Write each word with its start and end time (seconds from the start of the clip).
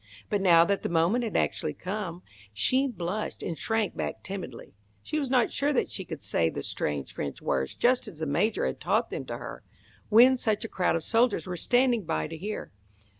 But 0.31 0.41
now 0.41 0.65
that 0.65 0.81
the 0.81 0.89
moment 0.89 1.23
had 1.23 1.37
actually 1.37 1.75
come, 1.75 2.23
she 2.53 2.87
blushed 2.87 3.43
and 3.43 3.55
shrank 3.55 3.95
back, 3.95 4.23
timidly. 4.23 4.73
She 5.03 5.19
was 5.19 5.29
not 5.29 5.51
sure 5.51 5.71
that 5.73 5.91
she 5.91 6.05
could 6.05 6.23
say 6.23 6.49
the 6.49 6.63
strange 6.63 7.13
French 7.13 7.39
words 7.39 7.75
just 7.75 8.07
as 8.07 8.17
the 8.17 8.25
Major 8.25 8.65
had 8.65 8.79
taught 8.79 9.11
them 9.11 9.25
to 9.25 9.37
her, 9.37 9.61
when 10.09 10.37
such 10.37 10.65
a 10.65 10.67
crowd 10.67 10.95
of 10.95 11.03
soldiers 11.03 11.45
were 11.45 11.55
standing 11.55 12.03
by 12.05 12.25
to 12.25 12.35
hear. 12.35 12.71